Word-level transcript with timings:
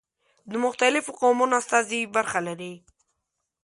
د 0.51 0.53
مختلفو 0.65 1.17
قومونو 1.21 1.53
استازي 1.61 1.99
برخه 2.15 2.39
ولري. 2.41 2.73